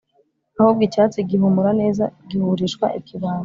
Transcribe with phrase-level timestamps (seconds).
[0.59, 3.39] ahubwo icyatsi gihumura neza gihurishwa ikibando